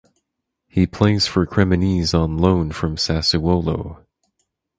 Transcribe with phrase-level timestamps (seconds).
[0.67, 4.03] He plays for Cremonese on loan from Sassuolo.